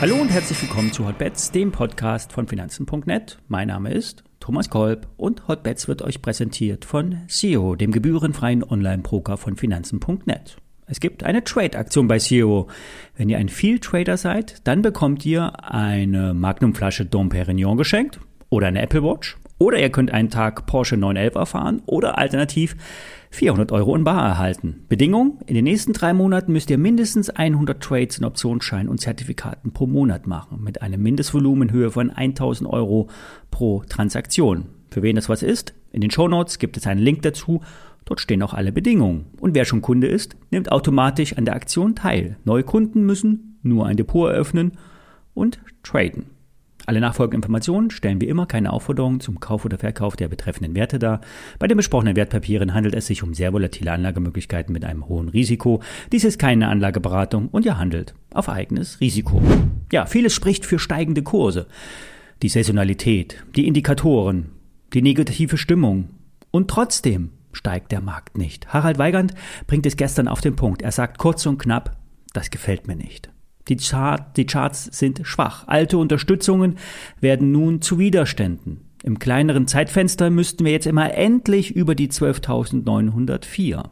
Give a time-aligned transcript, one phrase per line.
[0.00, 3.38] Hallo und herzlich willkommen zu Hotbets, dem Podcast von Finanzen.net.
[3.48, 9.36] Mein Name ist Thomas Kolb und Hotbets wird euch präsentiert von SEO, dem gebührenfreien Online-Broker
[9.36, 10.56] von Finanzen.net.
[10.86, 12.68] Es gibt eine Trade-Aktion bei SEO.
[13.16, 18.20] Wenn ihr ein Field-Trader seid, dann bekommt ihr eine Magnum-Flasche Dom Perignon geschenkt
[18.50, 22.76] oder eine Apple Watch oder ihr könnt einen Tag Porsche 911 erfahren oder alternativ
[23.30, 24.84] 400 Euro in Bar erhalten.
[24.88, 29.72] Bedingung, in den nächsten drei Monaten müsst ihr mindestens 100 Trades in Optionsscheinen und Zertifikaten
[29.72, 33.08] pro Monat machen, mit einem Mindestvolumen in Höhe von 1000 Euro
[33.50, 34.66] pro Transaktion.
[34.90, 35.74] Für wen das was ist?
[35.92, 37.60] In den Shownotes gibt es einen Link dazu.
[38.06, 39.26] Dort stehen auch alle Bedingungen.
[39.38, 42.36] Und wer schon Kunde ist, nimmt automatisch an der Aktion teil.
[42.44, 44.72] Neue Kunden müssen nur ein Depot eröffnen
[45.34, 46.37] und traden.
[46.88, 50.98] Alle nachfolgenden Informationen stellen wie immer keine Aufforderung zum Kauf oder Verkauf der betreffenden Werte
[50.98, 51.20] dar.
[51.58, 55.82] Bei den besprochenen Wertpapieren handelt es sich um sehr volatile Anlagemöglichkeiten mit einem hohen Risiko.
[56.12, 59.42] Dies ist keine Anlageberatung und ihr handelt auf eigenes Risiko.
[59.92, 61.66] Ja, vieles spricht für steigende Kurse.
[62.40, 64.46] Die Saisonalität, die Indikatoren,
[64.94, 66.08] die negative Stimmung.
[66.50, 68.68] Und trotzdem steigt der Markt nicht.
[68.72, 69.34] Harald Weigand
[69.66, 70.80] bringt es gestern auf den Punkt.
[70.80, 71.98] Er sagt kurz und knapp,
[72.32, 73.28] das gefällt mir nicht.
[73.68, 75.64] Die, Chart, die Charts sind schwach.
[75.66, 76.78] Alte Unterstützungen
[77.20, 78.80] werden nun zu Widerständen.
[79.02, 83.84] Im kleineren Zeitfenster müssten wir jetzt immer endlich über die 12.904.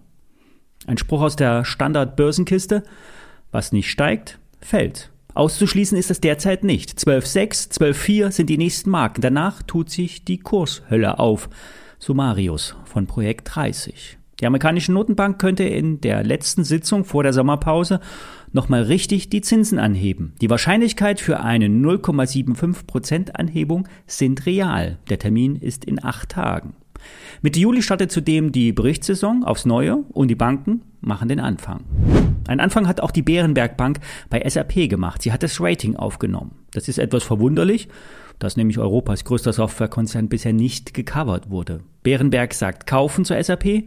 [0.86, 2.82] Ein Spruch aus der Standard-Börsenkiste.
[3.52, 5.10] Was nicht steigt, fällt.
[5.34, 6.98] Auszuschließen ist es derzeit nicht.
[6.98, 9.20] 12.6, 12.4 sind die nächsten Marken.
[9.20, 11.48] Danach tut sich die Kurshölle auf.
[11.98, 14.15] Sumarius von Projekt 30.
[14.40, 18.00] Die amerikanische Notenbank könnte in der letzten Sitzung vor der Sommerpause
[18.52, 20.34] nochmal richtig die Zinsen anheben.
[20.42, 24.98] Die Wahrscheinlichkeit für eine 0,75% Anhebung sind real.
[25.08, 26.74] Der Termin ist in acht Tagen.
[27.40, 31.84] Mitte Juli startet zudem die Berichtssaison aufs Neue und die Banken machen den Anfang.
[32.46, 35.22] Ein Anfang hat auch die Bärenberg Bank bei SAP gemacht.
[35.22, 36.52] Sie hat das Rating aufgenommen.
[36.72, 37.88] Das ist etwas verwunderlich,
[38.38, 41.80] dass nämlich Europas größter Softwarekonzern bisher nicht gecovert wurde.
[42.02, 43.84] Bärenberg sagt kaufen zur SAP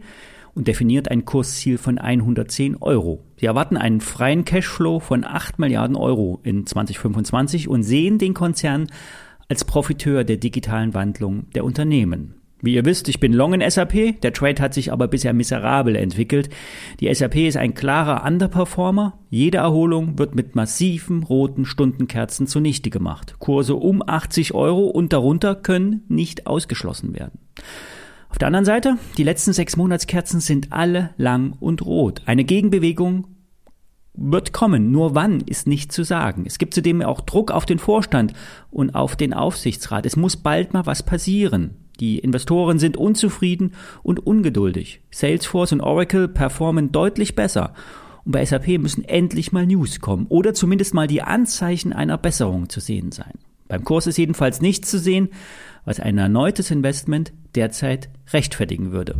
[0.54, 3.24] und definiert ein Kursziel von 110 Euro.
[3.36, 8.88] Sie erwarten einen freien Cashflow von 8 Milliarden Euro in 2025 und sehen den Konzern
[9.48, 12.34] als Profiteur der digitalen Wandlung der Unternehmen.
[12.62, 15.96] Wie ihr wisst, ich bin long in SAP, der Trade hat sich aber bisher miserabel
[15.96, 16.50] entwickelt.
[17.00, 19.18] Die SAP ist ein klarer Underperformer.
[19.30, 23.36] Jede Erholung wird mit massiven roten Stundenkerzen zunichte gemacht.
[23.38, 27.38] Kurse um 80 Euro und darunter können nicht ausgeschlossen werden.
[28.30, 32.22] Auf der anderen Seite, die letzten sechs Monatskerzen sind alle lang und rot.
[32.26, 33.26] Eine Gegenbewegung
[34.14, 36.44] wird kommen, nur wann ist nicht zu sagen.
[36.46, 38.32] Es gibt zudem auch Druck auf den Vorstand
[38.70, 40.06] und auf den Aufsichtsrat.
[40.06, 41.76] Es muss bald mal was passieren.
[41.98, 45.02] Die Investoren sind unzufrieden und ungeduldig.
[45.10, 47.74] Salesforce und Oracle performen deutlich besser.
[48.24, 52.68] Und bei SAP müssen endlich mal News kommen oder zumindest mal die Anzeichen einer Besserung
[52.68, 53.34] zu sehen sein.
[53.70, 55.28] Beim Kurs ist jedenfalls nichts zu sehen,
[55.84, 59.14] was ein erneutes Investment derzeit rechtfertigen würde.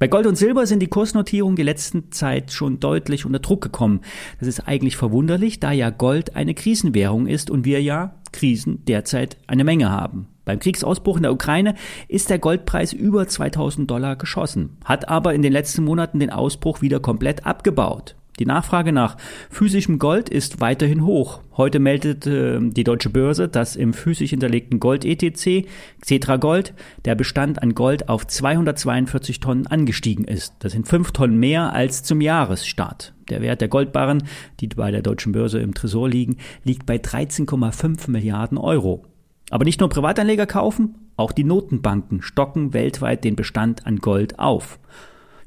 [0.00, 4.00] Bei Gold und Silber sind die Kursnotierungen die letzten Zeit schon deutlich unter Druck gekommen.
[4.40, 9.36] Das ist eigentlich verwunderlich, da ja Gold eine Krisenwährung ist und wir ja Krisen derzeit
[9.46, 10.26] eine Menge haben.
[10.44, 11.74] Beim Kriegsausbruch in der Ukraine
[12.08, 16.80] ist der Goldpreis über 2000 Dollar geschossen, hat aber in den letzten Monaten den Ausbruch
[16.80, 18.16] wieder komplett abgebaut.
[18.38, 19.16] Die Nachfrage nach
[19.50, 21.40] physischem Gold ist weiterhin hoch.
[21.56, 25.66] Heute meldet äh, die deutsche Börse, dass im physisch hinterlegten Gold-ETC,
[26.00, 26.72] Xetra Gold,
[27.04, 30.54] der Bestand an Gold auf 242 Tonnen angestiegen ist.
[30.60, 33.14] Das sind fünf Tonnen mehr als zum Jahresstart.
[33.28, 34.22] Der Wert der Goldbarren,
[34.60, 39.04] die bei der deutschen Börse im Tresor liegen, liegt bei 13,5 Milliarden Euro.
[39.50, 44.78] Aber nicht nur Privatanleger kaufen, auch die Notenbanken stocken weltweit den Bestand an Gold auf.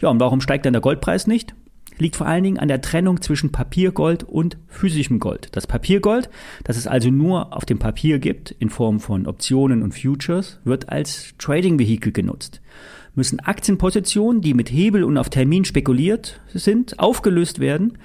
[0.02, 1.56] Ja, und warum steigt dann der Goldpreis nicht?
[1.97, 5.50] Liegt vor allen Dingen an der Trennung zwischen Papiergold und physischem Gold.
[5.52, 6.29] Das Papiergold,
[6.63, 10.90] das es also nur auf dem Papier gibt, in Form von Optionen und Futures, wird
[10.90, 12.62] als Trading-Vehikel genutzt.
[13.13, 17.97] Müssen Aktienpositionen, die mit Hebel und auf Termin spekuliert sind, aufgelöst werden,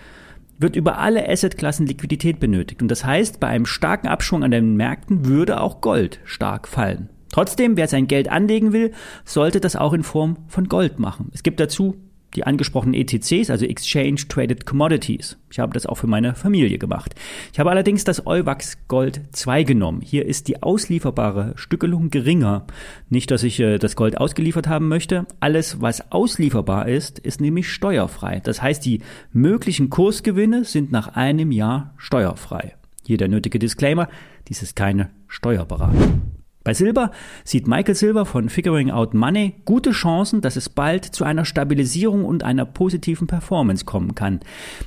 [0.59, 2.83] wird über alle Assetklassen Liquidität benötigt.
[2.83, 7.09] Und das heißt, bei einem starken Abschwung an den Märkten würde auch Gold stark fallen.
[7.33, 8.93] Trotzdem, wer sein Geld anlegen will,
[9.25, 11.31] sollte das auch in Form von Gold machen.
[11.35, 11.97] Es gibt dazu
[12.37, 15.39] die angesprochenen ETCs, also Exchange Traded Commodities.
[15.51, 17.15] Ich habe das auch für meine Familie gemacht.
[17.53, 20.03] Ich habe allerdings das Euwax Gold 2 genommen.
[20.03, 22.67] Hier ist die auslieferbare Stückelung geringer.
[23.09, 25.27] Nicht, dass ich äh, das Gold ausgeliefert haben möchte.
[25.41, 28.41] Alles, was auslieferbar ist, ist nämlich steuerfrei.
[28.45, 29.01] Das heißt, die
[29.33, 32.75] möglichen Kursgewinne sind nach einem Jahr steuerfrei.
[33.07, 34.09] Hier der nötige Disclaimer,
[34.49, 36.36] dies ist keine Steuerberatung.
[36.67, 37.13] Bei Silber
[37.45, 42.25] sieht Michael Silver von Figuring Out Money gute Chancen, dass es bald zu einer Stabilisierung
[42.25, 44.41] und einer positiven Performance kommen kann.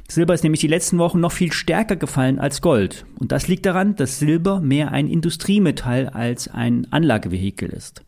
[0.05, 3.05] Silber ist nämlich die letzten Wochen noch viel stärker gefallen als Gold.
[3.17, 8.03] Und das liegt daran, dass Silber mehr ein Industriemetall als ein Anlagevehikel ist.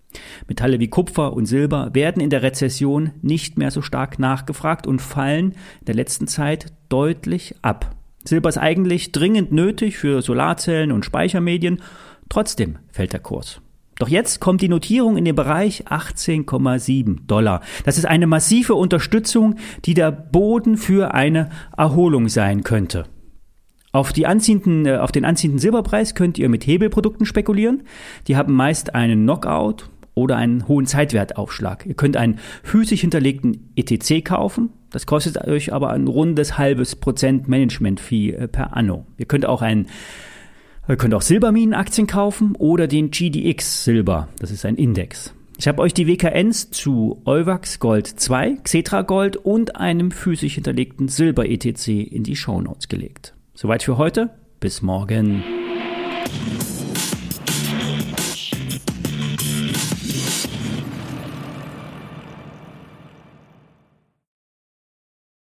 [0.49, 5.01] Metalle wie Kupfer und Silber werden in der Rezession nicht mehr so stark nachgefragt und
[5.01, 7.95] fallen in der letzten Zeit deutlich ab.
[8.25, 11.81] Silber ist eigentlich dringend nötig für Solarzellen und Speichermedien
[12.31, 13.59] Trotzdem fällt der Kurs.
[13.99, 17.59] Doch jetzt kommt die Notierung in den Bereich 18,7 Dollar.
[17.83, 23.03] Das ist eine massive Unterstützung, die der Boden für eine Erholung sein könnte.
[23.91, 27.83] Auf, die anziehenden, äh, auf den anziehenden Silberpreis könnt ihr mit Hebelprodukten spekulieren.
[28.29, 31.85] Die haben meist einen Knockout oder einen hohen Zeitwertaufschlag.
[31.85, 34.69] Ihr könnt einen physisch hinterlegten ETC kaufen.
[34.89, 39.05] Das kostet euch aber ein rundes halbes Prozent Management-Fee äh, per Anno.
[39.17, 39.87] Ihr könnt auch einen
[40.87, 44.27] Ihr könnt auch Silberminenaktien kaufen oder den GDX Silber.
[44.39, 45.33] Das ist ein Index.
[45.57, 51.07] Ich habe euch die WKNs zu Euwax Gold 2, Xetra Gold und einem physisch hinterlegten
[51.07, 53.35] Silber ETC in die Shownotes gelegt.
[53.53, 54.31] Soweit für heute.
[54.59, 55.43] Bis morgen.